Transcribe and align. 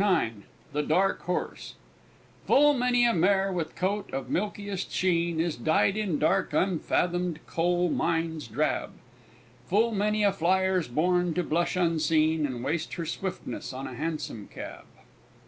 CHAPTER 0.00 0.26
IX 0.28 0.34
THE 0.74 0.82
DARK 0.84 1.22
HORSE 1.22 1.74
Full 2.46 2.72
many 2.72 3.04
a 3.04 3.12
mare 3.12 3.50
with 3.50 3.74
coat 3.74 4.08
of 4.12 4.30
milkiest 4.30 4.92
sheen, 4.92 5.40
Is 5.40 5.56
dyed 5.56 5.96
in 5.96 6.20
dark 6.20 6.52
unfathomed 6.52 7.40
coal 7.48 7.90
mines 7.90 8.46
drab; 8.46 8.92
Full 9.66 9.90
many 9.90 10.22
a 10.22 10.30
flyer's 10.32 10.86
born 10.86 11.34
to 11.34 11.42
blush 11.42 11.74
unseen, 11.74 12.46
And 12.46 12.62
waste 12.62 12.94
her 12.94 13.06
swiftness 13.06 13.72
on 13.72 13.88
a 13.88 13.94
hansom 13.94 14.46
cab. 14.54 14.84